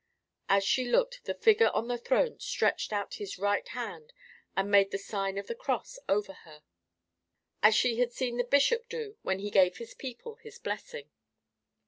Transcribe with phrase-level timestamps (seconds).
[0.49, 4.13] As she looked the figure on the throne stretched out His right hand
[4.57, 6.63] and made the sign of the cross over her,
[7.61, 11.11] as she had seen the Bishop do when he gave his people his blessing.